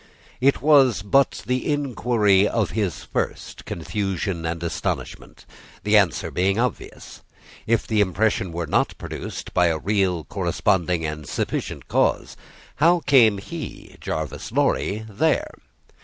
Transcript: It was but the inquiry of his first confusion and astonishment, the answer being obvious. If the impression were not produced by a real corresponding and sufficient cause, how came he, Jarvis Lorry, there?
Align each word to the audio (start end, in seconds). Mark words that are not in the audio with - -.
It 0.39 0.63
was 0.63 1.03
but 1.03 1.43
the 1.45 1.71
inquiry 1.71 2.47
of 2.47 2.71
his 2.71 3.03
first 3.03 3.65
confusion 3.65 4.47
and 4.47 4.63
astonishment, 4.63 5.45
the 5.83 5.95
answer 5.95 6.31
being 6.31 6.57
obvious. 6.57 7.21
If 7.67 7.85
the 7.85 8.01
impression 8.01 8.51
were 8.51 8.65
not 8.65 8.97
produced 8.97 9.53
by 9.53 9.67
a 9.67 9.77
real 9.77 10.23
corresponding 10.23 11.05
and 11.05 11.27
sufficient 11.29 11.87
cause, 11.87 12.35
how 12.77 13.01
came 13.01 13.37
he, 13.37 13.95
Jarvis 14.01 14.51
Lorry, 14.51 15.05
there? 15.07 15.51